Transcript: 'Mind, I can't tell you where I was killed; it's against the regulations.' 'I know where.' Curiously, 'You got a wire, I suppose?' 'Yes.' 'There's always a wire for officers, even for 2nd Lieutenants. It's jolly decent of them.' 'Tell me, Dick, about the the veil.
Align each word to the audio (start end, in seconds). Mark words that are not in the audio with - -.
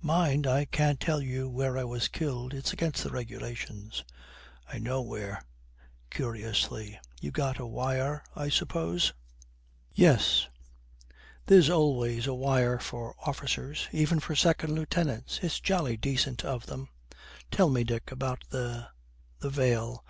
'Mind, 0.00 0.46
I 0.46 0.64
can't 0.64 0.98
tell 0.98 1.20
you 1.20 1.50
where 1.50 1.76
I 1.76 1.84
was 1.84 2.08
killed; 2.08 2.54
it's 2.54 2.72
against 2.72 3.04
the 3.04 3.10
regulations.' 3.10 4.04
'I 4.72 4.78
know 4.78 5.02
where.' 5.02 5.44
Curiously, 6.08 6.98
'You 7.20 7.30
got 7.30 7.58
a 7.58 7.66
wire, 7.66 8.24
I 8.34 8.48
suppose?' 8.48 9.12
'Yes.' 9.92 10.48
'There's 11.44 11.68
always 11.68 12.26
a 12.26 12.32
wire 12.32 12.78
for 12.78 13.14
officers, 13.26 13.86
even 13.92 14.18
for 14.18 14.34
2nd 14.34 14.70
Lieutenants. 14.70 15.40
It's 15.42 15.60
jolly 15.60 15.98
decent 15.98 16.42
of 16.42 16.64
them.' 16.64 16.88
'Tell 17.50 17.68
me, 17.68 17.84
Dick, 17.84 18.10
about 18.10 18.44
the 18.48 18.88
the 19.40 19.50
veil. 19.50 20.02